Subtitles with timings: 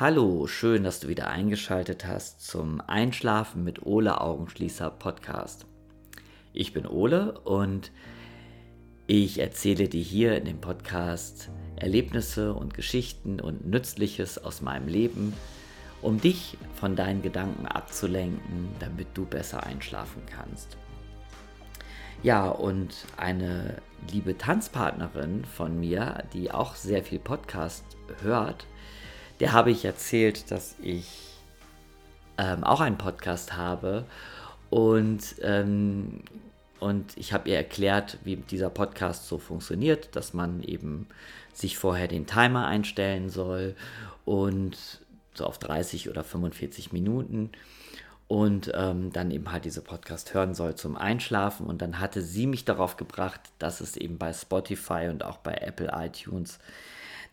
[0.00, 5.66] Hallo, schön, dass du wieder eingeschaltet hast zum Einschlafen mit Ole Augenschließer Podcast.
[6.54, 7.92] Ich bin Ole und
[9.06, 15.34] ich erzähle dir hier in dem Podcast Erlebnisse und Geschichten und Nützliches aus meinem Leben,
[16.00, 20.78] um dich von deinen Gedanken abzulenken, damit du besser einschlafen kannst.
[22.22, 27.84] Ja, und eine liebe Tanzpartnerin von mir, die auch sehr viel Podcast
[28.22, 28.66] hört,
[29.40, 31.06] der habe ich erzählt, dass ich
[32.38, 34.04] ähm, auch einen Podcast habe
[34.70, 36.22] und, ähm,
[36.78, 41.08] und ich habe ihr erklärt, wie dieser Podcast so funktioniert, dass man eben
[41.52, 43.74] sich vorher den Timer einstellen soll
[44.24, 44.76] und
[45.34, 47.50] so auf 30 oder 45 Minuten
[48.30, 51.66] und ähm, dann eben halt diese Podcast hören soll zum Einschlafen.
[51.66, 55.54] Und dann hatte sie mich darauf gebracht, dass es eben bei Spotify und auch bei
[55.54, 56.60] Apple iTunes,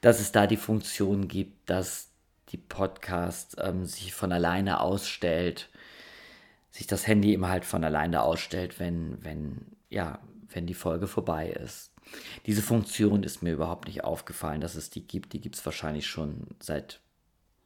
[0.01, 2.09] dass es da die Funktion gibt, dass
[2.49, 5.69] die Podcast ähm, sich von alleine ausstellt,
[6.72, 11.49] sich das Handy immer halt von alleine ausstellt, wenn, wenn, ja, wenn die Folge vorbei
[11.49, 11.91] ist.
[12.45, 15.33] Diese Funktion ist mir überhaupt nicht aufgefallen, dass es die gibt.
[15.33, 17.02] Die gibt es wahrscheinlich schon seit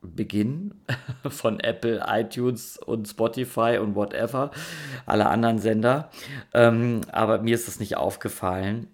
[0.01, 0.73] Beginn
[1.29, 4.51] von Apple, iTunes und Spotify und whatever,
[5.05, 6.09] alle anderen Sender.
[6.53, 8.87] Ähm, aber mir ist das nicht aufgefallen.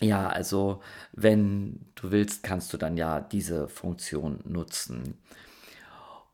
[0.00, 0.80] Ja, also
[1.12, 5.18] wenn du willst, kannst du dann ja diese Funktion nutzen.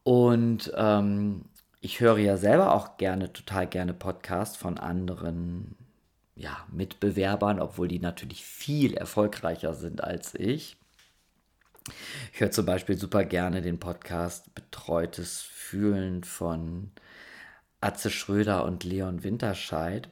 [0.03, 1.47] Und ähm,
[1.81, 5.77] ich höre ja selber auch gerne, total gerne Podcasts von anderen
[6.36, 10.77] ja, Mitbewerbern, obwohl die natürlich viel erfolgreicher sind als ich.
[12.33, 16.91] Ich höre zum Beispiel super gerne den Podcast Betreutes Fühlen von
[17.80, 20.08] Atze Schröder und Leon Winterscheid.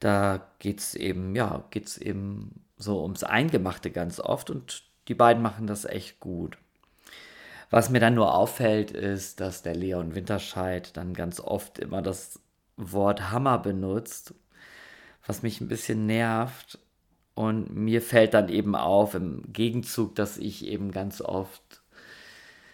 [0.00, 5.14] Da geht es eben, ja, geht es eben so ums Eingemachte ganz oft und die
[5.14, 6.58] beiden machen das echt gut.
[7.70, 12.38] Was mir dann nur auffällt, ist, dass der Leon Winterscheid dann ganz oft immer das
[12.76, 14.34] Wort Hammer benutzt,
[15.26, 16.78] was mich ein bisschen nervt.
[17.34, 21.82] Und mir fällt dann eben auf im Gegenzug, dass ich eben ganz oft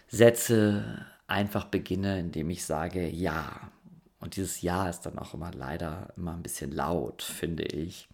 [0.07, 3.71] Sätze einfach beginne, indem ich sage ja.
[4.19, 8.07] Und dieses Ja ist dann auch immer leider immer ein bisschen laut, finde ich.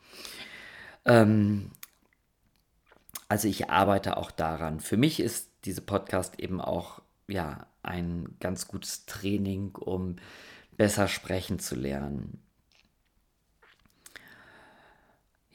[1.03, 1.71] Ähm,
[3.29, 4.79] also ich arbeite auch daran.
[4.79, 10.17] Für mich ist diese Podcast eben auch ja ein ganz gutes Training, um
[10.77, 12.41] besser sprechen zu lernen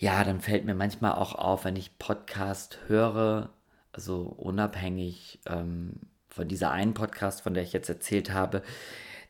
[0.02, 3.50] ja, dann fällt mir manchmal auch auf, wenn ich Podcast höre,
[3.92, 5.92] also unabhängig ähm,
[6.28, 8.62] von dieser einen Podcast, von der ich jetzt erzählt habe,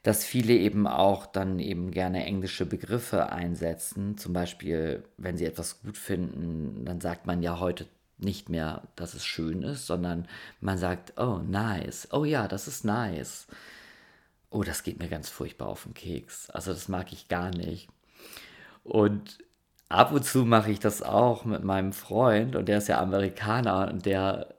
[0.02, 4.16] dass viele eben auch dann eben gerne englische Begriffe einsetzen.
[4.16, 7.86] Zum Beispiel, wenn sie etwas gut finden, dann sagt man ja heute
[8.18, 10.28] nicht mehr, dass es schön ist, sondern
[10.60, 12.08] man sagt, oh, nice.
[12.12, 13.46] Oh ja, das ist nice.
[14.50, 16.50] Oh, das geht mir ganz furchtbar auf den Keks.
[16.50, 17.88] Also das mag ich gar nicht.
[18.84, 19.38] Und
[19.88, 23.88] ab und zu mache ich das auch mit meinem Freund und der ist ja Amerikaner
[23.90, 24.54] und der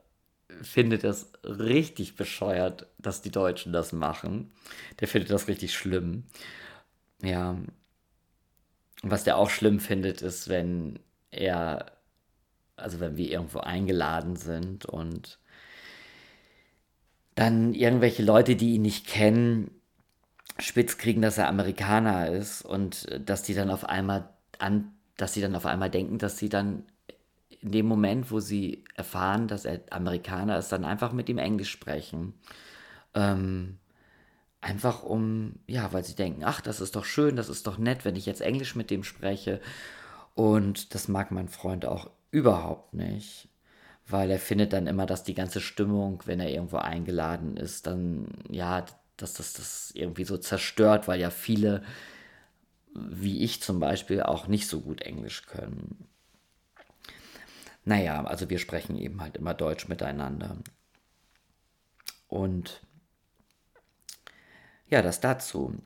[0.62, 4.52] findet das richtig bescheuert, dass die Deutschen das machen.
[5.00, 6.24] Der findet das richtig schlimm.
[7.22, 7.56] Ja.
[9.02, 10.98] Was der auch schlimm findet, ist, wenn
[11.30, 11.86] er,
[12.76, 15.38] also wenn wir irgendwo eingeladen sind und
[17.34, 19.70] dann irgendwelche Leute, die ihn nicht kennen,
[20.58, 25.40] spitz kriegen, dass er Amerikaner ist und dass die dann auf einmal an dass sie
[25.40, 26.84] dann auf einmal denken, dass sie dann
[27.60, 31.70] in dem Moment, wo sie erfahren, dass er Amerikaner ist, dann einfach mit ihm Englisch
[31.70, 32.34] sprechen.
[33.14, 33.78] Ähm,
[34.60, 38.04] einfach um, ja, weil sie denken, ach, das ist doch schön, das ist doch nett,
[38.04, 39.60] wenn ich jetzt Englisch mit dem spreche.
[40.34, 43.48] Und das mag mein Freund auch überhaupt nicht,
[44.06, 48.28] weil er findet dann immer, dass die ganze Stimmung, wenn er irgendwo eingeladen ist, dann,
[48.50, 48.84] ja,
[49.16, 51.82] dass das das irgendwie so zerstört, weil ja viele
[52.94, 56.06] wie ich zum Beispiel, auch nicht so gut Englisch können.
[57.84, 60.56] Naja, also wir sprechen eben halt immer Deutsch miteinander.
[62.28, 62.80] Und
[64.88, 65.76] ja, das dazu.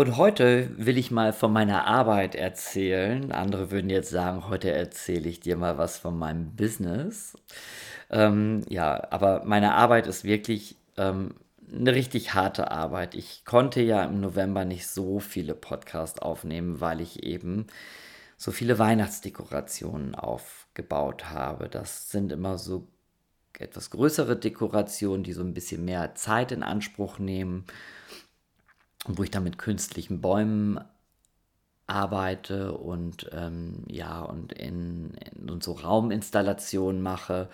[0.00, 3.32] Und heute will ich mal von meiner Arbeit erzählen.
[3.32, 7.36] Andere würden jetzt sagen, heute erzähle ich dir mal was von meinem Business.
[8.08, 11.34] Ähm, ja, aber meine Arbeit ist wirklich ähm,
[11.70, 13.14] eine richtig harte Arbeit.
[13.14, 17.66] Ich konnte ja im November nicht so viele Podcasts aufnehmen, weil ich eben
[18.38, 21.68] so viele Weihnachtsdekorationen aufgebaut habe.
[21.68, 22.88] Das sind immer so
[23.58, 27.66] etwas größere Dekorationen, die so ein bisschen mehr Zeit in Anspruch nehmen
[29.10, 30.80] und wo ich dann mit künstlichen Bäumen
[31.86, 37.48] arbeite und ähm, ja und in, in und so Rauminstallationen mache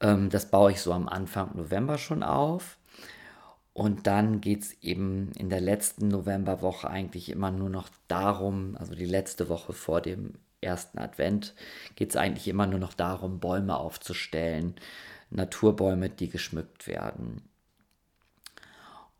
[0.00, 2.78] Ähm, das baue ich so am Anfang November schon auf.
[3.74, 8.94] Und dann geht es eben in der letzten Novemberwoche eigentlich immer nur noch darum, also
[8.94, 11.54] die letzte Woche vor dem ersten Advent,
[11.96, 14.74] geht es eigentlich immer nur noch darum, Bäume aufzustellen,
[15.30, 17.42] Naturbäume, die geschmückt werden.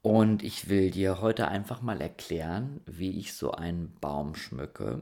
[0.02, 5.00] Und ich will dir heute einfach mal erklären, wie ich so einen Baum schmücke.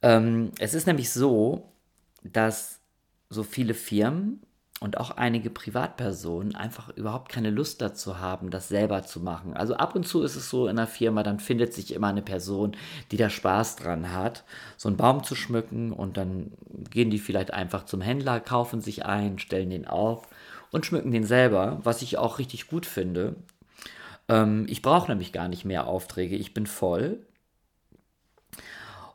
[0.00, 1.70] Ähm, es ist nämlich so,
[2.24, 2.80] dass
[3.28, 4.40] so viele Firmen
[4.80, 9.54] und auch einige Privatpersonen einfach überhaupt keine Lust dazu haben, das selber zu machen.
[9.54, 12.22] Also ab und zu ist es so in einer Firma, dann findet sich immer eine
[12.22, 12.76] Person,
[13.12, 14.42] die da Spaß dran hat,
[14.76, 16.52] so einen Baum zu schmücken und dann
[16.90, 20.26] gehen die vielleicht einfach zum Händler, kaufen sich ein, stellen den auf
[20.72, 23.36] und schmücken den selber, was ich auch richtig gut finde.
[24.28, 27.24] Ähm, ich brauche nämlich gar nicht mehr Aufträge, ich bin voll.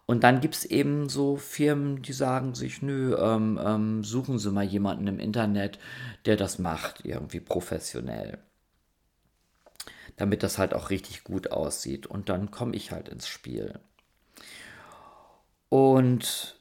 [0.05, 4.51] Und dann gibt es eben so Firmen, die sagen sich, nö, ähm, ähm, suchen Sie
[4.51, 5.79] mal jemanden im Internet,
[6.25, 8.37] der das macht, irgendwie professionell.
[10.15, 12.07] Damit das halt auch richtig gut aussieht.
[12.07, 13.79] Und dann komme ich halt ins Spiel.
[15.67, 16.57] Und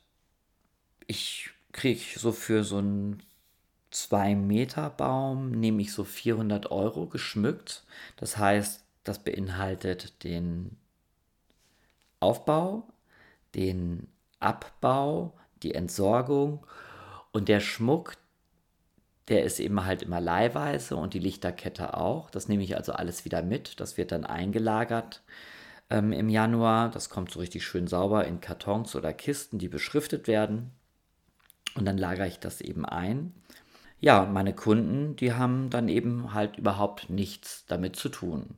[1.06, 3.22] ich kriege so für so einen
[3.96, 7.82] 2 Meter Baum, nehme ich so 400 Euro geschmückt.
[8.16, 10.76] Das heißt, das beinhaltet den
[12.20, 12.86] Aufbau,
[13.54, 14.06] den
[14.38, 15.32] Abbau,
[15.62, 16.66] die Entsorgung
[17.32, 18.18] und der Schmuck,
[19.28, 22.28] der ist eben halt immer leihweise und die Lichterkette auch.
[22.28, 23.80] Das nehme ich also alles wieder mit.
[23.80, 25.22] Das wird dann eingelagert
[25.88, 26.90] ähm, im Januar.
[26.90, 30.72] Das kommt so richtig schön sauber in Kartons oder Kisten, die beschriftet werden.
[31.74, 33.32] Und dann lagere ich das eben ein.
[34.00, 38.56] Ja, und meine Kunden, die haben dann eben halt überhaupt nichts damit zu tun.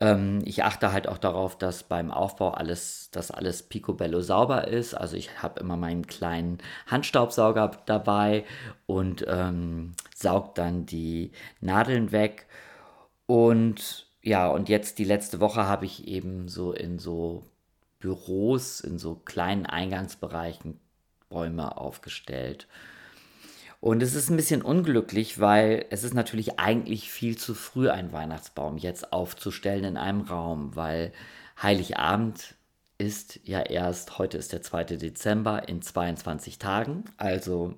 [0.00, 4.94] Ähm, ich achte halt auch darauf, dass beim Aufbau alles, dass alles picobello sauber ist.
[4.94, 8.44] Also ich habe immer meinen kleinen Handstaubsauger dabei
[8.86, 12.46] und ähm, saug dann die Nadeln weg.
[13.26, 17.44] Und ja, und jetzt die letzte Woche habe ich eben so in so
[18.00, 20.80] Büros, in so kleinen Eingangsbereichen
[21.28, 22.68] Bäume aufgestellt.
[23.84, 28.14] Und es ist ein bisschen unglücklich, weil es ist natürlich eigentlich viel zu früh, einen
[28.14, 31.12] Weihnachtsbaum jetzt aufzustellen in einem Raum, weil
[31.62, 32.54] Heiligabend
[32.96, 34.84] ist ja erst, heute ist der 2.
[34.84, 37.04] Dezember, in 22 Tagen.
[37.18, 37.74] Also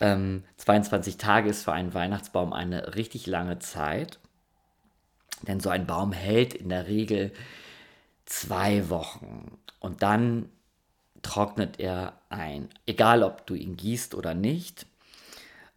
[0.00, 4.18] ähm, 22 Tage ist für einen Weihnachtsbaum eine richtig lange Zeit.
[5.46, 7.30] Denn so ein Baum hält in der Regel
[8.24, 9.58] zwei Wochen.
[9.80, 10.48] Und dann
[11.20, 12.70] trocknet er ein.
[12.86, 14.86] Egal, ob du ihn gießt oder nicht.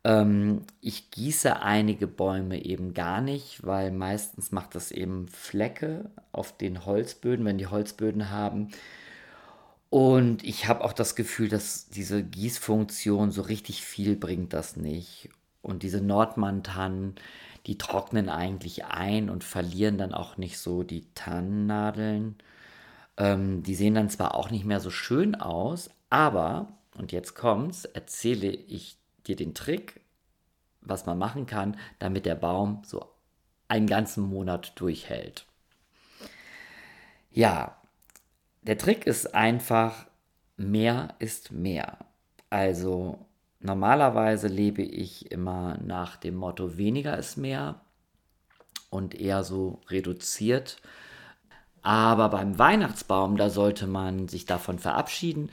[0.09, 6.57] Ähm, ich gieße einige Bäume eben gar nicht, weil meistens macht das eben Flecke auf
[6.57, 8.69] den Holzböden, wenn die Holzböden haben.
[9.91, 15.29] Und ich habe auch das Gefühl, dass diese Gießfunktion so richtig viel bringt das nicht.
[15.61, 17.15] Und diese Nordmann-Tannen,
[17.67, 22.35] die trocknen eigentlich ein und verlieren dann auch nicht so die Tannennadeln.
[23.17, 27.85] Ähm, die sehen dann zwar auch nicht mehr so schön aus, aber, und jetzt kommt's,
[27.85, 30.01] erzähle ich dir den Trick,
[30.81, 33.05] was man machen kann, damit der Baum so
[33.67, 35.45] einen ganzen Monat durchhält.
[37.31, 37.77] Ja,
[38.61, 40.07] der Trick ist einfach,
[40.57, 41.97] mehr ist mehr.
[42.49, 43.25] Also
[43.59, 47.81] normalerweise lebe ich immer nach dem Motto, weniger ist mehr
[48.89, 50.81] und eher so reduziert.
[51.81, 55.49] Aber beim Weihnachtsbaum, da sollte man sich davon verabschieden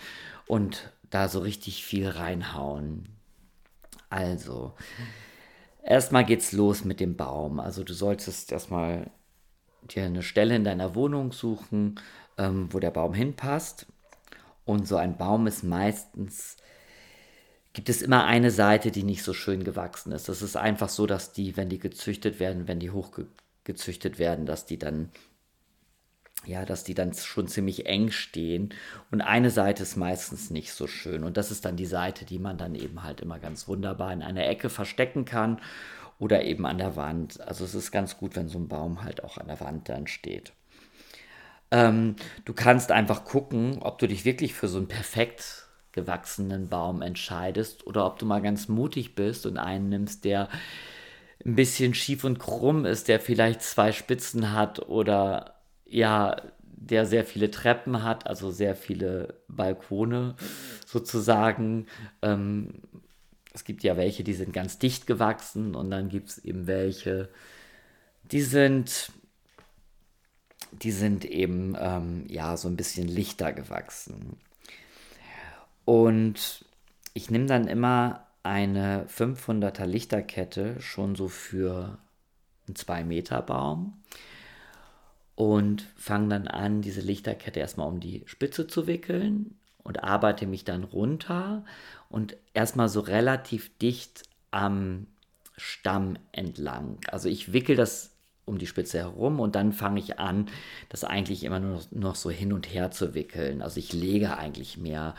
[0.46, 3.15] und da so richtig viel reinhauen.
[4.08, 4.74] Also,
[5.82, 7.60] erstmal geht's los mit dem Baum.
[7.60, 9.10] Also, du solltest erstmal
[9.82, 12.00] dir eine Stelle in deiner Wohnung suchen,
[12.38, 13.86] ähm, wo der Baum hinpasst.
[14.64, 16.56] Und so ein Baum ist meistens,
[17.72, 20.28] gibt es immer eine Seite, die nicht so schön gewachsen ist.
[20.28, 24.66] Das ist einfach so, dass die, wenn die gezüchtet werden, wenn die hochgezüchtet werden, dass
[24.66, 25.10] die dann
[26.44, 28.74] ja, dass die dann schon ziemlich eng stehen.
[29.10, 31.24] Und eine Seite ist meistens nicht so schön.
[31.24, 34.22] Und das ist dann die Seite, die man dann eben halt immer ganz wunderbar in
[34.22, 35.60] einer Ecke verstecken kann
[36.18, 37.40] oder eben an der Wand.
[37.40, 40.06] Also es ist ganz gut, wenn so ein Baum halt auch an der Wand dann
[40.06, 40.52] steht.
[41.70, 47.02] Ähm, du kannst einfach gucken, ob du dich wirklich für so einen perfekt gewachsenen Baum
[47.02, 50.48] entscheidest oder ob du mal ganz mutig bist und einen nimmst, der
[51.44, 55.55] ein bisschen schief und krumm ist, der vielleicht zwei Spitzen hat oder
[55.88, 60.36] ja, der sehr viele Treppen hat, also sehr viele Balkone
[60.86, 61.86] sozusagen.
[62.22, 62.82] Ähm,
[63.52, 67.30] es gibt ja welche, die sind ganz dicht gewachsen und dann gibt es eben welche,
[68.30, 69.10] die sind,
[70.72, 74.36] die sind eben ähm, ja so ein bisschen lichter gewachsen.
[75.84, 76.64] Und
[77.14, 81.98] ich nehme dann immer eine 500er Lichterkette schon so für
[82.66, 83.94] einen 2 Meter Baum
[85.36, 90.64] und fange dann an, diese Lichterkette erstmal um die Spitze zu wickeln und arbeite mich
[90.64, 91.64] dann runter
[92.08, 95.06] und erstmal so relativ dicht am
[95.56, 96.98] Stamm entlang.
[97.10, 98.10] Also ich wickel das
[98.46, 100.46] um die Spitze herum und dann fange ich an,
[100.88, 103.60] das eigentlich immer nur noch so hin und her zu wickeln.
[103.60, 105.14] Also ich lege eigentlich mehr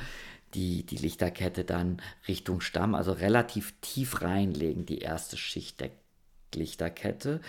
[0.54, 5.92] die, die Lichterkette dann Richtung Stamm, also relativ tief reinlegen, die erste Schicht der
[6.56, 7.42] Lichterkette.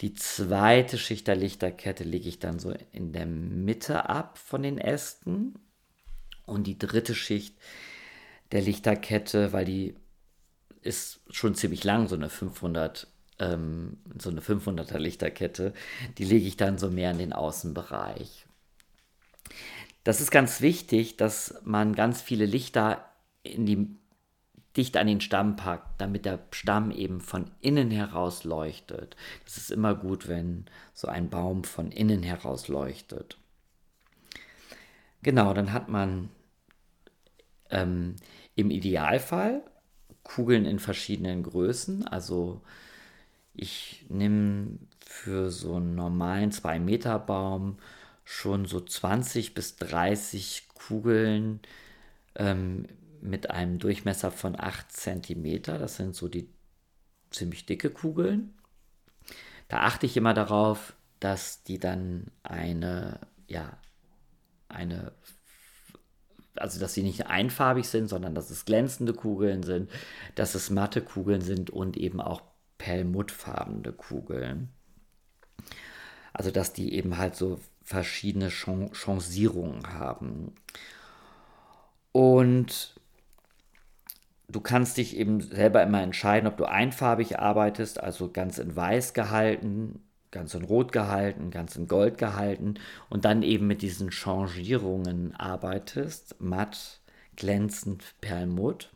[0.00, 4.78] Die zweite Schicht der Lichterkette lege ich dann so in der Mitte ab von den
[4.78, 5.54] Ästen.
[6.44, 7.56] Und die dritte Schicht
[8.52, 9.94] der Lichterkette, weil die
[10.82, 13.08] ist schon ziemlich lang, so eine 500,
[13.40, 15.72] ähm, so eine 500er Lichterkette,
[16.18, 18.46] die lege ich dann so mehr in den Außenbereich.
[20.04, 23.04] Das ist ganz wichtig, dass man ganz viele Lichter
[23.42, 23.88] in die,
[24.76, 29.16] dicht an den Stamm packt, damit der Stamm eben von innen heraus leuchtet.
[29.44, 33.38] Das ist immer gut, wenn so ein Baum von innen heraus leuchtet.
[35.22, 36.28] Genau, dann hat man
[37.70, 38.16] ähm,
[38.54, 39.62] im Idealfall
[40.22, 42.06] Kugeln in verschiedenen Größen.
[42.06, 42.60] Also
[43.54, 47.78] ich nehme für so einen normalen 2 Meter Baum
[48.24, 51.60] schon so 20 bis 30 Kugeln
[52.34, 52.86] ähm,
[53.22, 55.62] mit einem Durchmesser von 8 cm.
[55.62, 56.48] Das sind so die
[57.30, 58.54] ziemlich dicke Kugeln.
[59.68, 63.78] Da achte ich immer darauf, dass die dann eine, ja,
[64.68, 65.12] eine,
[66.54, 69.90] also dass sie nicht einfarbig sind, sondern dass es glänzende Kugeln sind,
[70.34, 72.42] dass es matte Kugeln sind und eben auch
[72.78, 74.70] perlmuttfarbene Kugeln.
[76.32, 80.54] Also dass die eben halt so verschiedene Chancierungen haben.
[82.12, 82.94] Und
[84.48, 89.12] du kannst dich eben selber immer entscheiden, ob du einfarbig arbeitest, also ganz in weiß
[89.14, 90.00] gehalten,
[90.30, 92.74] ganz in rot gehalten, ganz in gold gehalten
[93.08, 97.00] und dann eben mit diesen Changierungen arbeitest, matt,
[97.36, 98.90] glänzend, perlmutt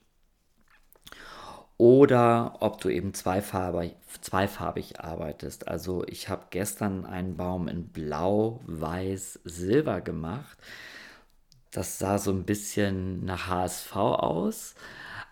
[1.80, 5.66] oder ob du eben zweifarbig, zweifarbig arbeitest.
[5.66, 10.58] Also ich habe gestern einen Baum in Blau, Weiß, Silber gemacht.
[11.70, 14.74] Das sah so ein bisschen nach HSV aus,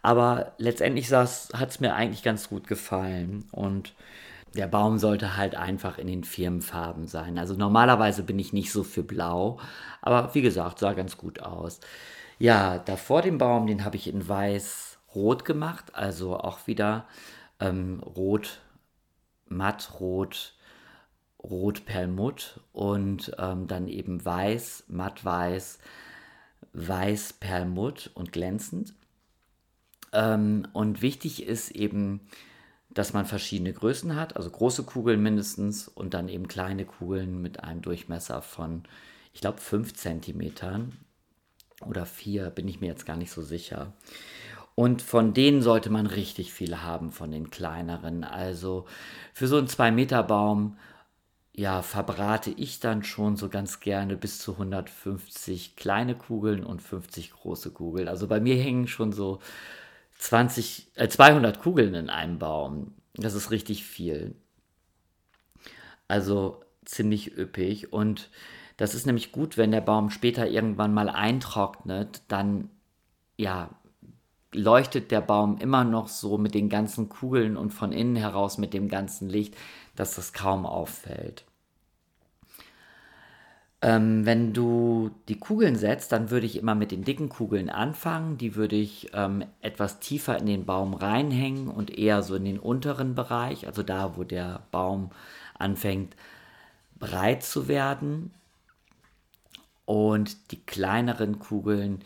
[0.09, 3.93] aber letztendlich hat es mir eigentlich ganz gut gefallen und
[4.55, 7.37] der Baum sollte halt einfach in den Firmenfarben sein.
[7.37, 9.61] Also normalerweise bin ich nicht so für Blau,
[10.01, 11.81] aber wie gesagt, sah ganz gut aus.
[12.39, 17.05] Ja, da vor dem Baum, den habe ich in Weiß rot gemacht, also auch wieder
[17.61, 18.61] ähm, rot,
[19.47, 20.55] mattrot,
[21.39, 25.81] rot perlmutt und ähm, dann eben weiß, mattweiß,
[26.73, 28.95] weiß perlmutt und glänzend.
[30.13, 32.21] Ähm, und wichtig ist eben,
[32.91, 37.63] dass man verschiedene Größen hat, also große Kugeln mindestens und dann eben kleine Kugeln mit
[37.63, 38.85] einem Durchmesser von,
[39.33, 40.93] ich glaube, 5 cm
[41.87, 43.93] oder 4, bin ich mir jetzt gar nicht so sicher.
[44.75, 48.25] Und von denen sollte man richtig viele haben, von den kleineren.
[48.25, 48.87] Also
[49.35, 50.77] für so einen 2-Meter-Baum,
[51.53, 57.33] ja, verbrate ich dann schon so ganz gerne bis zu 150 kleine Kugeln und 50
[57.33, 58.07] große Kugeln.
[58.07, 59.41] Also bei mir hängen schon so
[60.19, 62.95] 20, äh, 200 Kugeln in einem Baum.
[63.15, 64.35] Das ist richtig viel.
[66.07, 67.93] Also ziemlich üppig.
[67.93, 68.31] Und
[68.77, 72.71] das ist nämlich gut, wenn der Baum später irgendwann mal eintrocknet, dann
[73.37, 73.71] ja,
[74.53, 78.73] leuchtet der Baum immer noch so mit den ganzen Kugeln und von innen heraus mit
[78.75, 79.57] dem ganzen Licht,
[79.95, 81.45] dass das kaum auffällt.
[83.81, 88.37] Ähm, wenn du die Kugeln setzt, dann würde ich immer mit den dicken Kugeln anfangen.
[88.37, 92.59] Die würde ich ähm, etwas tiefer in den Baum reinhängen und eher so in den
[92.59, 95.11] unteren Bereich, also da, wo der Baum
[95.59, 96.17] anfängt
[96.99, 98.33] breit zu werden.
[99.85, 102.01] Und die kleineren Kugeln,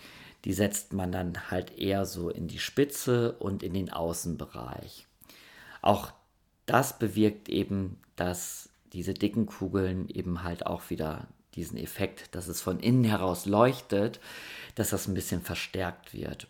[0.45, 5.07] die setzt man dann halt eher so in die Spitze und in den Außenbereich.
[5.81, 6.12] Auch
[6.67, 12.61] das bewirkt eben, dass diese dicken Kugeln eben halt auch wieder diesen Effekt, dass es
[12.61, 14.21] von innen heraus leuchtet,
[14.75, 16.49] dass das ein bisschen verstärkt wird.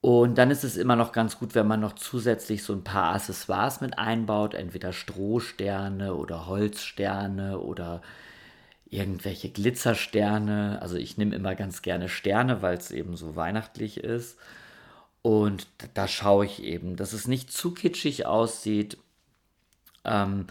[0.00, 3.14] Und dann ist es immer noch ganz gut, wenn man noch zusätzlich so ein paar
[3.14, 8.02] Accessoires mit einbaut, entweder Strohsterne oder Holzsterne oder
[8.88, 10.78] irgendwelche Glitzersterne.
[10.80, 14.38] Also ich nehme immer ganz gerne Sterne, weil es eben so weihnachtlich ist.
[15.22, 18.98] Und da schaue ich eben, dass es nicht zu kitschig aussieht
[20.04, 20.46] ähm,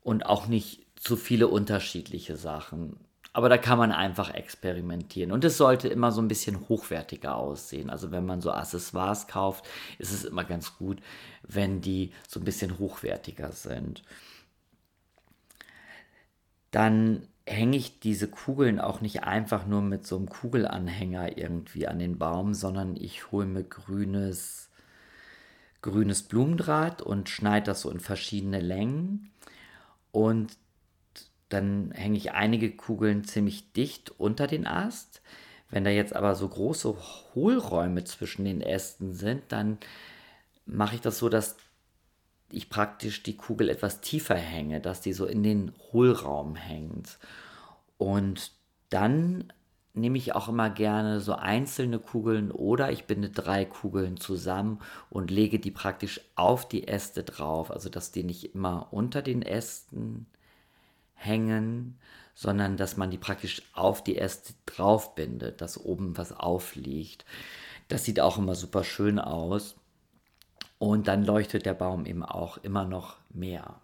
[0.00, 2.96] und auch nicht zu viele unterschiedliche Sachen.
[3.32, 5.32] Aber da kann man einfach experimentieren.
[5.32, 7.90] Und es sollte immer so ein bisschen hochwertiger aussehen.
[7.90, 9.64] Also wenn man so Accessoires kauft,
[9.98, 11.00] ist es immer ganz gut,
[11.42, 14.02] wenn die so ein bisschen hochwertiger sind.
[16.70, 21.98] Dann hänge ich diese Kugeln auch nicht einfach nur mit so einem Kugelanhänger irgendwie an
[21.98, 24.68] den Baum, sondern ich hole mir grünes,
[25.80, 29.30] grünes Blumendraht und schneide das so in verschiedene Längen.
[30.12, 30.56] Und
[31.48, 35.22] dann hänge ich einige Kugeln ziemlich dicht unter den Ast.
[35.70, 36.94] Wenn da jetzt aber so große
[37.34, 39.78] Hohlräume zwischen den Ästen sind, dann
[40.66, 41.56] mache ich das so, dass
[42.50, 47.18] ich praktisch die Kugel etwas tiefer hänge, dass die so in den Hohlraum hängt.
[47.98, 48.52] Und
[48.88, 49.52] dann
[49.94, 55.30] nehme ich auch immer gerne so einzelne Kugeln oder ich binde drei Kugeln zusammen und
[55.30, 60.26] lege die praktisch auf die Äste drauf, also dass die nicht immer unter den Ästen
[61.18, 61.98] hängen,
[62.34, 67.24] sondern dass man die praktisch auf die Äste drauf bindet, dass oben was aufliegt.
[67.88, 69.76] Das sieht auch immer super schön aus.
[70.78, 73.80] Und dann leuchtet der Baum eben auch immer noch mehr.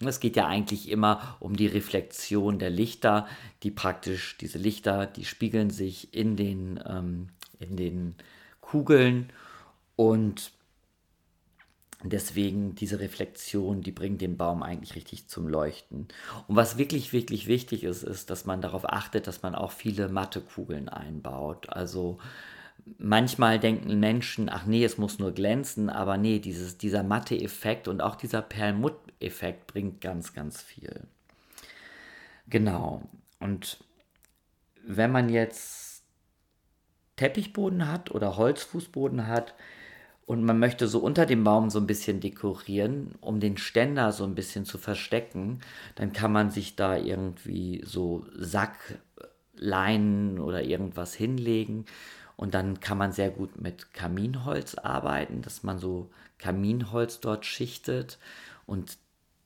[0.00, 3.28] Es geht ja eigentlich immer um die Reflexion der Lichter,
[3.62, 7.28] die praktisch, diese Lichter, die spiegeln sich in den, ähm,
[7.60, 8.16] in den
[8.60, 9.30] Kugeln
[9.94, 10.50] und
[12.10, 16.08] deswegen diese Reflexion, die bringt den Baum eigentlich richtig zum Leuchten.
[16.48, 20.08] Und was wirklich, wirklich wichtig ist, ist, dass man darauf achtet, dass man auch viele
[20.08, 21.68] matte Kugeln einbaut.
[21.68, 22.18] Also
[22.98, 27.88] manchmal denken Menschen, ach nee, es muss nur glänzen, aber nee, dieses, dieser matte Effekt
[27.88, 31.02] und auch dieser Perlmutt-Effekt bringt ganz, ganz viel.
[32.48, 33.02] Genau.
[33.38, 33.78] Und
[34.84, 36.02] wenn man jetzt
[37.16, 39.54] Teppichboden hat oder Holzfußboden hat
[40.26, 44.24] und man möchte so unter dem Baum so ein bisschen dekorieren, um den Ständer so
[44.24, 45.60] ein bisschen zu verstecken,
[45.94, 51.86] dann kann man sich da irgendwie so Sackleinen oder irgendwas hinlegen
[52.36, 58.18] und dann kann man sehr gut mit Kaminholz arbeiten, dass man so Kaminholz dort schichtet
[58.66, 58.98] und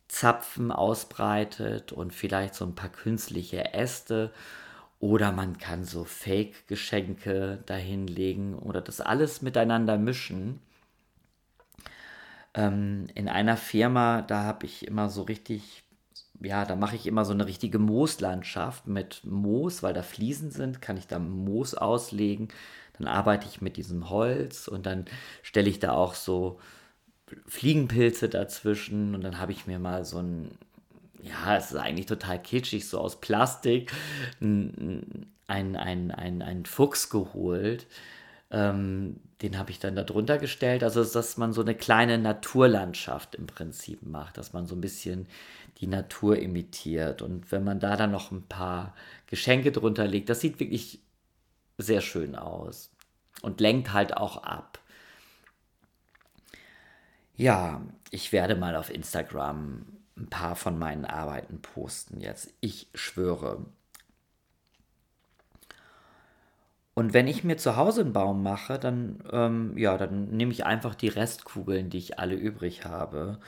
[0.08, 4.30] Zapfen ausbreitet und vielleicht so ein paar künstliche Äste.
[4.98, 10.60] Oder man kann so Fake-Geschenke dahinlegen oder das alles miteinander mischen.
[12.54, 15.84] Ähm, in einer Firma, da habe ich immer so richtig,
[16.40, 20.80] ja, da mache ich immer so eine richtige Mooslandschaft mit Moos, weil da Fliesen sind,
[20.80, 22.48] kann ich da Moos auslegen
[22.98, 25.04] dann arbeite ich mit diesem Holz und dann
[25.42, 26.58] stelle ich da auch so
[27.46, 30.52] Fliegenpilze dazwischen und dann habe ich mir mal so ein,
[31.22, 33.92] ja, es ist eigentlich total kitschig, so aus Plastik,
[34.40, 37.86] ein, ein, ein, ein, Fuchs geholt.
[38.50, 40.82] Ähm, den habe ich dann da drunter gestellt.
[40.82, 45.26] Also, dass man so eine kleine Naturlandschaft im Prinzip macht, dass man so ein bisschen
[45.80, 47.22] die Natur imitiert.
[47.22, 48.94] Und wenn man da dann noch ein paar
[49.26, 51.00] Geschenke drunter legt, das sieht wirklich
[51.78, 52.90] sehr schön aus
[53.42, 54.80] und lenkt halt auch ab.
[57.36, 59.84] Ja, ich werde mal auf Instagram
[60.16, 62.52] ein paar von meinen Arbeiten posten jetzt.
[62.60, 63.66] Ich schwöre.
[66.94, 70.64] Und wenn ich mir zu Hause einen Baum mache, dann, ähm, ja, dann nehme ich
[70.64, 73.38] einfach die Restkugeln, die ich alle übrig habe.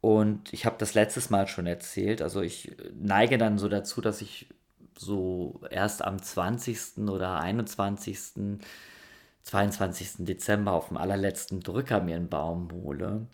[0.00, 2.22] Und ich habe das letztes Mal schon erzählt.
[2.22, 4.48] Also ich neige dann so dazu, dass ich
[4.96, 6.98] so erst am 20.
[7.08, 8.58] oder 21.
[9.42, 10.24] 22.
[10.26, 13.26] Dezember auf dem allerletzten Drücker mir einen Baum hole.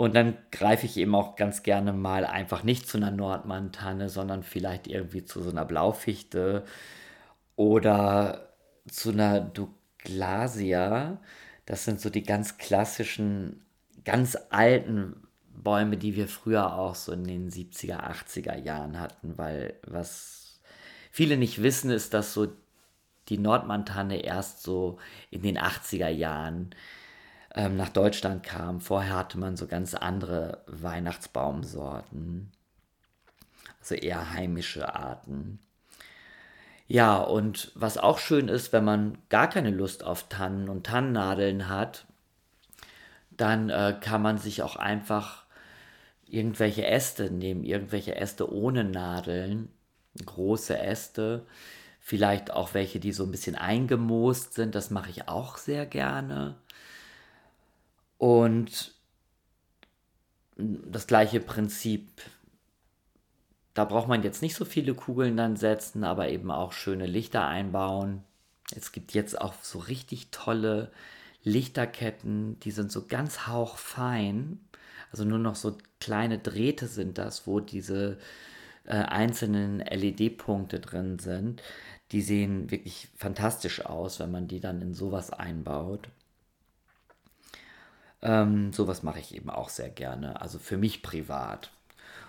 [0.00, 4.42] Und dann greife ich eben auch ganz gerne mal einfach nicht zu einer Nordmantanne, sondern
[4.42, 6.64] vielleicht irgendwie zu so einer Blaufichte
[7.54, 8.54] oder
[8.90, 11.20] zu einer Douglasia.
[11.66, 13.62] Das sind so die ganz klassischen,
[14.06, 19.74] ganz alten Bäume, die wir früher auch so in den 70er, 80er Jahren hatten, weil
[19.86, 20.62] was
[21.10, 22.48] viele nicht wissen, ist, dass so
[23.28, 24.98] die Nordmantanne erst so
[25.30, 26.74] in den 80er Jahren
[27.54, 28.80] ähm, nach Deutschland kam.
[28.80, 32.50] Vorher hatte man so ganz andere Weihnachtsbaumsorten,
[33.80, 35.58] also eher heimische Arten.
[36.86, 41.68] Ja, und was auch schön ist, wenn man gar keine Lust auf Tannen und Tannennadeln
[41.68, 42.04] hat,
[43.30, 45.44] dann äh, kann man sich auch einfach
[46.26, 49.68] irgendwelche Äste nehmen, irgendwelche Äste ohne Nadeln
[50.24, 51.46] große Äste,
[52.00, 56.56] vielleicht auch welche, die so ein bisschen eingemoost sind, das mache ich auch sehr gerne.
[58.20, 58.92] Und
[60.58, 62.20] das gleiche Prinzip,
[63.72, 67.46] da braucht man jetzt nicht so viele Kugeln dann setzen, aber eben auch schöne Lichter
[67.46, 68.22] einbauen.
[68.76, 70.92] Es gibt jetzt auch so richtig tolle
[71.44, 74.60] Lichterketten, die sind so ganz hauchfein.
[75.10, 78.18] Also nur noch so kleine Drähte sind das, wo diese
[78.84, 81.62] äh, einzelnen LED-Punkte drin sind.
[82.12, 86.10] Die sehen wirklich fantastisch aus, wenn man die dann in sowas einbaut.
[88.22, 91.70] Ähm, sowas mache ich eben auch sehr gerne, also für mich privat.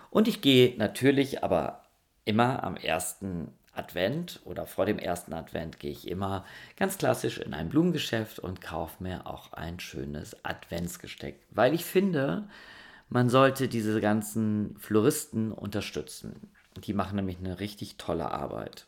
[0.10, 1.84] Und ich gehe natürlich aber
[2.26, 7.54] immer am ersten Advent oder vor dem ersten Advent gehe ich immer ganz klassisch in
[7.54, 12.44] ein Blumengeschäft und kaufe mir auch ein schönes Adventsgesteck, weil ich finde,
[13.10, 16.52] man sollte diese ganzen Floristen unterstützen.
[16.86, 18.86] Die machen nämlich eine richtig tolle Arbeit.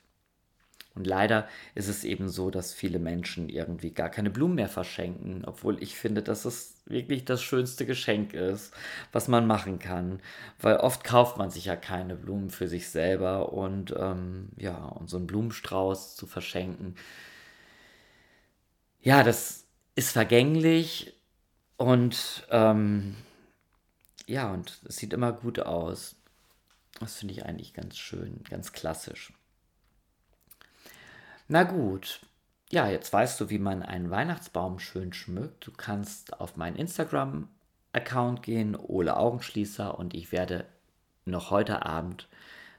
[0.95, 5.43] Und leider ist es eben so, dass viele Menschen irgendwie gar keine Blumen mehr verschenken,
[5.45, 8.73] obwohl ich finde, dass es wirklich das schönste Geschenk ist,
[9.11, 10.21] was man machen kann.
[10.59, 15.09] Weil oft kauft man sich ja keine Blumen für sich selber und ähm, ja, und
[15.09, 16.95] so einen Blumenstrauß zu verschenken,
[19.01, 21.13] ja, das ist vergänglich
[21.77, 23.15] und ähm,
[24.27, 26.15] ja, und es sieht immer gut aus.
[26.99, 29.33] Das finde ich eigentlich ganz schön, ganz klassisch.
[31.47, 32.21] Na gut.
[32.71, 35.67] Ja, jetzt weißt du, wie man einen Weihnachtsbaum schön schmückt.
[35.67, 40.65] Du kannst auf meinen Instagram-Account gehen, Ole Augenschließer, und ich werde
[41.25, 42.27] noch heute Abend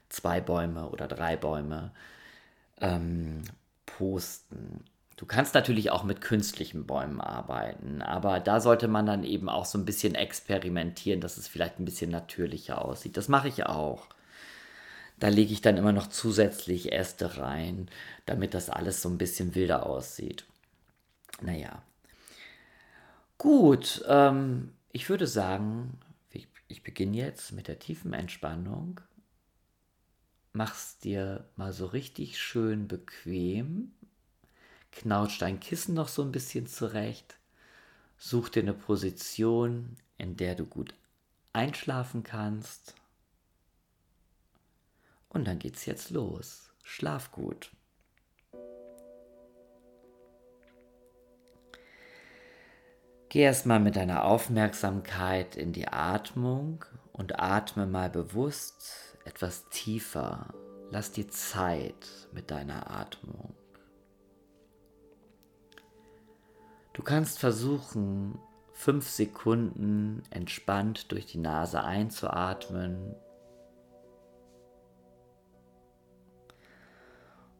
[0.09, 1.91] zwei Bäume oder drei Bäume
[2.81, 3.43] ähm,
[3.85, 4.83] posten.
[5.17, 9.65] Du kannst natürlich auch mit künstlichen Bäumen arbeiten, aber da sollte man dann eben auch
[9.65, 13.15] so ein bisschen experimentieren, dass es vielleicht ein bisschen natürlicher aussieht.
[13.15, 14.07] Das mache ich auch.
[15.17, 17.89] Da lege ich dann immer noch zusätzlich Äste rein,
[18.25, 20.45] damit das alles so ein bisschen wilder aussieht.
[21.41, 21.81] Naja.
[23.37, 25.99] Gut, ähm, ich würde sagen,
[26.31, 29.01] ich, ich beginne jetzt mit der tiefen Entspannung.
[30.53, 33.91] Mach's dir mal so richtig schön bequem.
[34.91, 37.37] Knautscht dein Kissen noch so ein bisschen zurecht.
[38.17, 40.93] Such dir eine Position, in der du gut
[41.51, 42.95] einschlafen kannst.
[45.35, 46.71] Und dann geht's jetzt los.
[46.81, 47.69] Schlaf gut.
[53.27, 60.53] Geh erstmal mit deiner Aufmerksamkeit in die Atmung und atme mal bewusst etwas tiefer.
[60.89, 63.53] Lass dir Zeit mit deiner Atmung.
[66.93, 68.39] Du kannst versuchen,
[68.71, 73.17] fünf Sekunden entspannt durch die Nase einzuatmen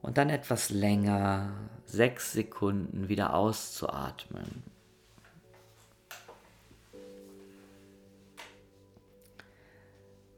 [0.06, 1.52] und dann etwas länger,
[1.86, 4.62] sechs Sekunden wieder auszuatmen.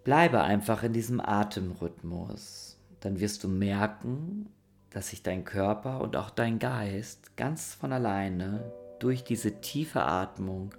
[0.06, 2.80] Bleibe einfach in diesem Atemrhythmus.
[3.02, 4.48] Dann wirst du merken,
[4.90, 10.74] dass sich dein Körper und auch dein Geist ganz von alleine durch diese tiefe Atmung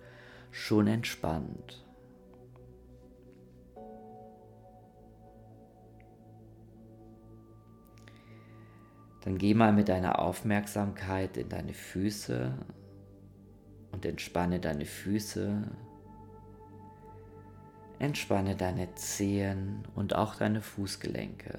[0.51, 1.85] schon entspannt.
[9.25, 12.55] Dann geh mal mit deiner Aufmerksamkeit in deine Füße
[13.93, 15.63] und entspanne deine Füße.
[17.99, 21.59] Entspanne deine Zehen und auch deine Fußgelenke.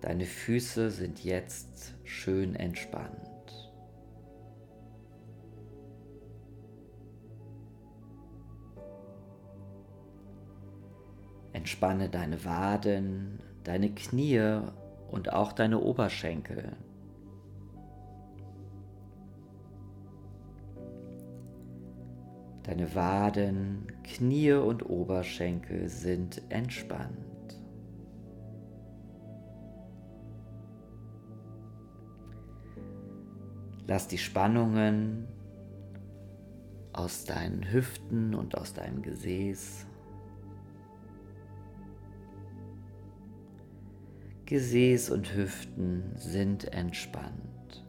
[0.00, 3.28] Deine Füße sind jetzt schön entspannt.
[11.52, 14.62] Entspanne deine Waden, deine Knie
[15.10, 16.72] und auch deine Oberschenkel.
[22.62, 27.60] Deine Waden, Knie und Oberschenkel sind entspannt.
[33.86, 35.28] Lass die Spannungen
[36.94, 39.86] aus deinen Hüften und aus deinem Gesäß
[44.48, 47.84] Gesäß und Hüften sind entspannt.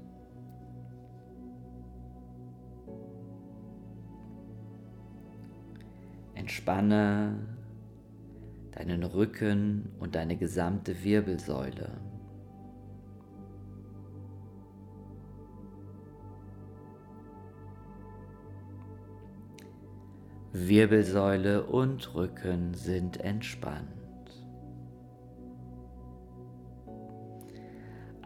[6.36, 7.40] Entspanne
[8.72, 12.02] deinen Rücken und deine gesamte Wirbelsäule.
[20.52, 23.99] Wirbelsäule und Rücken sind entspannt.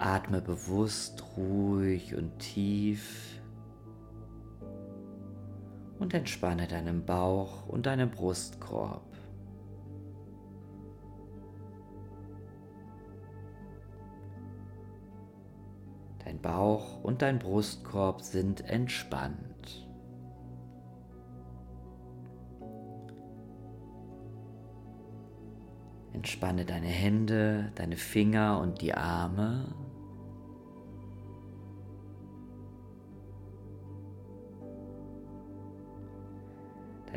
[0.04, 3.40] Atme bewusst, ruhig und tief
[5.98, 9.06] und entspanne deinen Bauch und deinen Brustkorb.
[16.26, 19.88] Dein Bauch und dein Brustkorb sind entspannt.
[26.12, 29.74] Entspanne deine Hände, deine Finger und die Arme.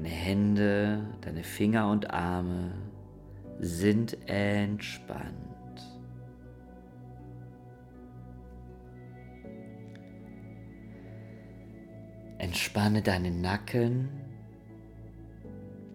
[0.07, 2.71] Deine Hände, deine Finger und Arme
[3.59, 5.35] sind entspannt.
[12.39, 14.09] Entspanne deinen Nacken,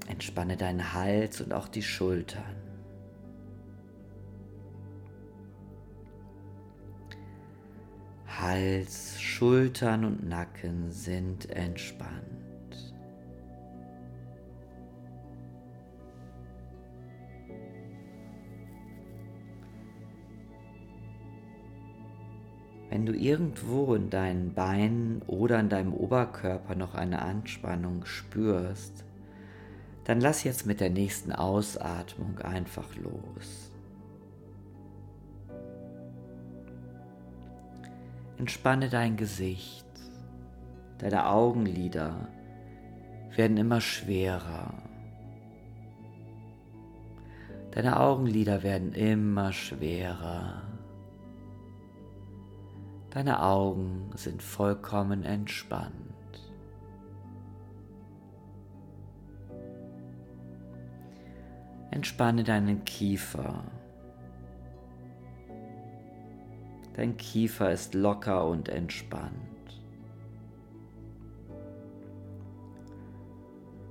[0.09, 2.57] entspanne deinen Hals und auch die Schultern.
[8.27, 12.40] Hals, Schultern und Nacken sind entspannt.
[22.91, 29.05] Wenn du irgendwo in deinen Beinen oder in deinem Oberkörper noch eine Anspannung spürst,
[30.03, 33.71] dann lass jetzt mit der nächsten Ausatmung einfach los.
[38.37, 39.87] Entspanne dein Gesicht,
[40.97, 42.27] deine Augenlider
[43.37, 44.73] werden immer schwerer.
[47.71, 50.70] Deine Augenlider werden immer schwerer.
[53.11, 55.93] Deine Augen sind vollkommen entspannt.
[61.91, 63.65] Entspanne deinen Kiefer.
[66.93, 69.35] Dein Kiefer ist locker und entspannt.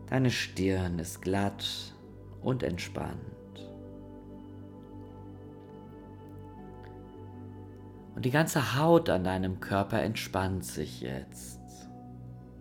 [0.07, 1.95] Deine Stirn ist glatt
[2.41, 3.40] und entspannt.
[8.15, 11.61] Und die ganze Haut an deinem Körper entspannt sich jetzt.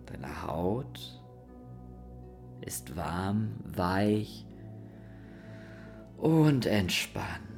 [0.06, 1.20] Deine Haut
[2.60, 4.46] ist warm, weich
[6.16, 7.50] und entspannt.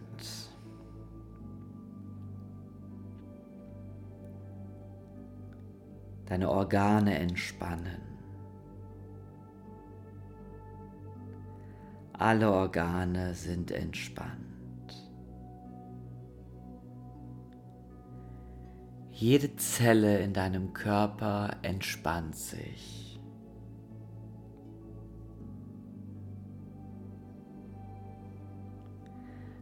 [6.27, 8.01] Deine Organe entspannen.
[12.15, 14.52] Alle Organe sind entspannt.
[19.23, 23.21] Jede Zelle in deinem Körper entspannt sich.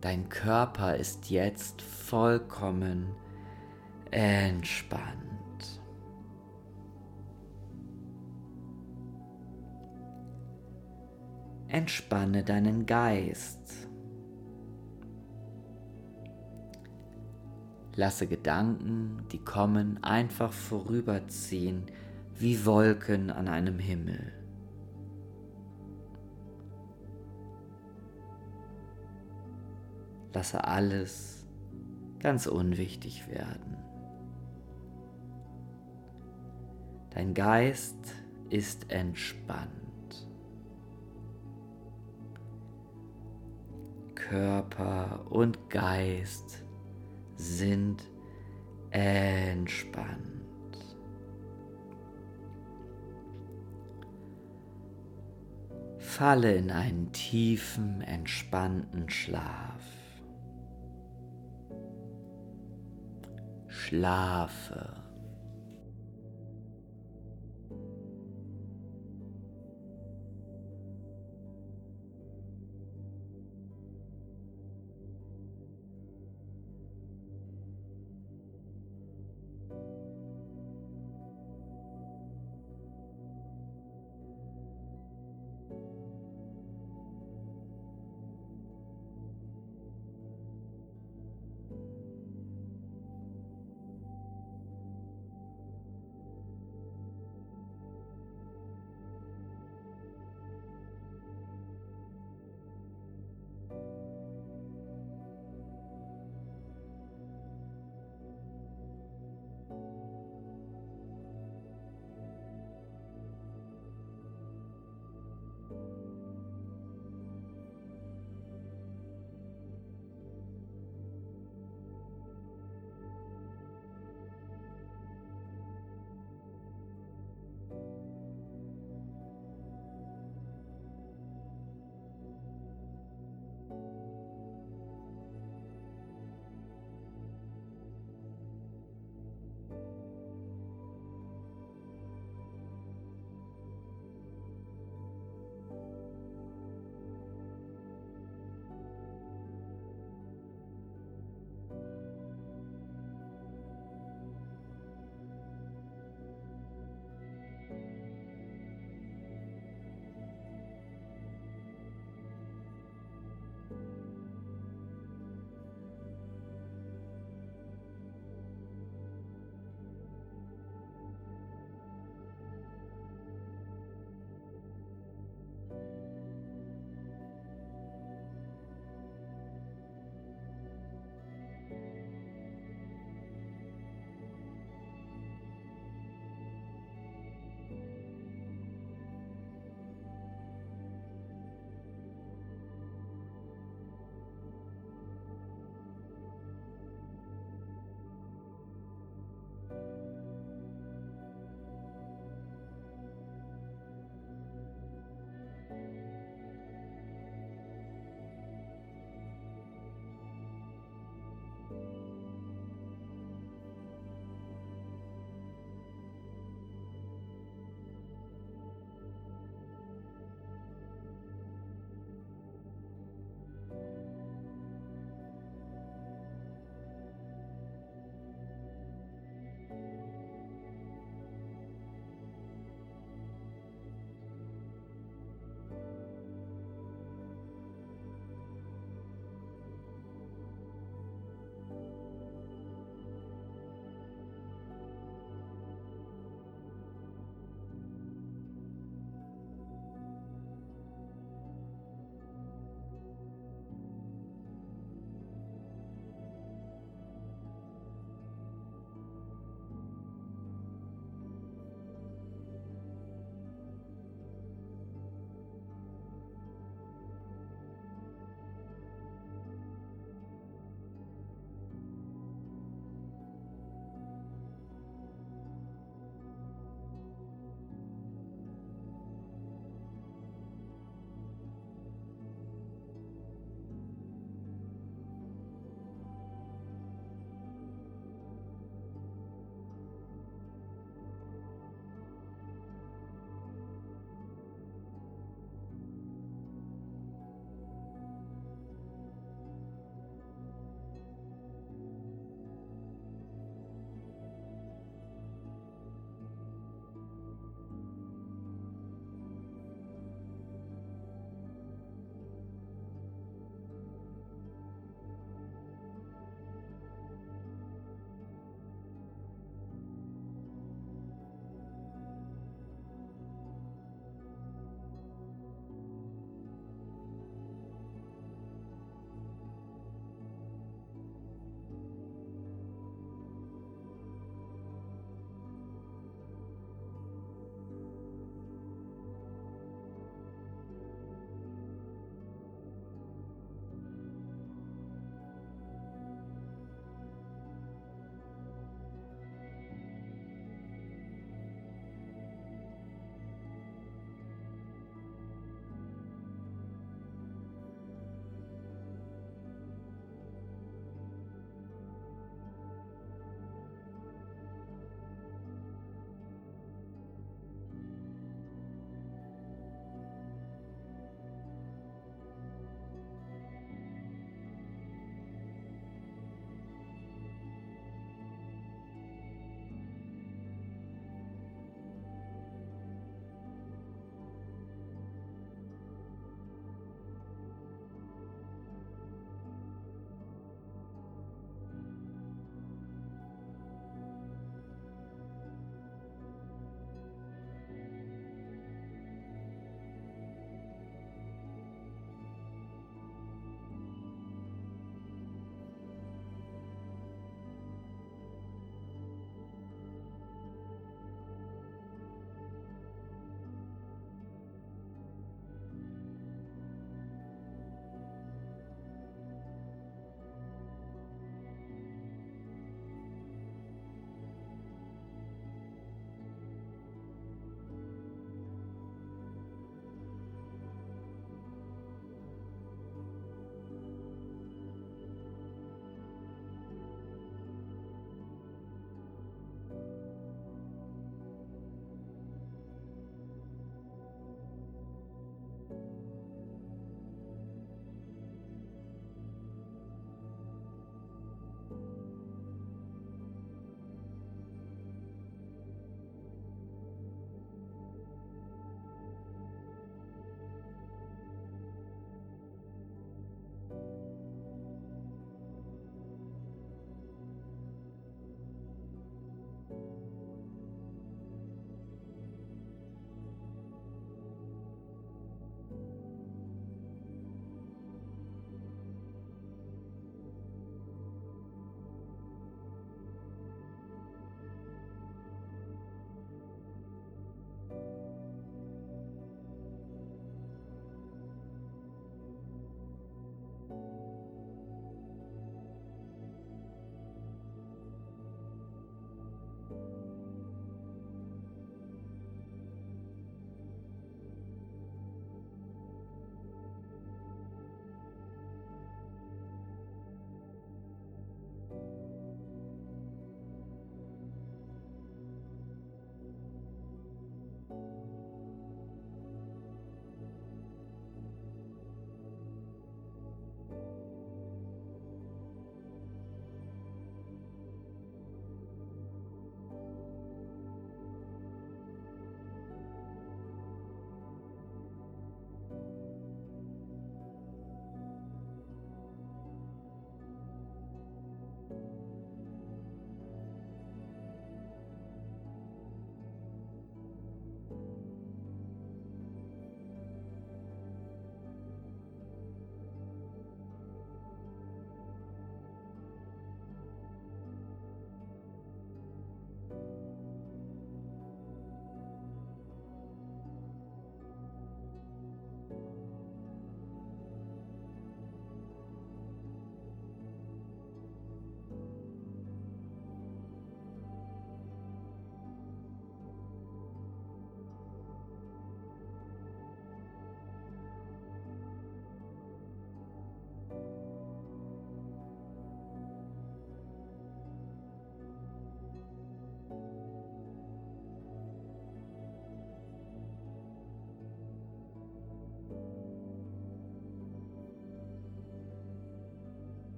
[0.00, 3.14] Dein Körper ist jetzt vollkommen
[4.10, 5.82] entspannt.
[11.68, 13.91] Entspanne deinen Geist.
[17.94, 21.84] Lasse Gedanken, die kommen, einfach vorüberziehen
[22.38, 24.32] wie Wolken an einem Himmel.
[30.32, 31.46] Lasse alles
[32.20, 33.76] ganz unwichtig werden.
[37.10, 38.14] Dein Geist
[38.48, 39.70] ist entspannt.
[44.14, 46.64] Körper und Geist
[47.42, 48.04] sind
[48.90, 50.22] entspannt.
[55.98, 59.82] Falle in einen tiefen, entspannten Schlaf.
[63.66, 65.01] Schlafe.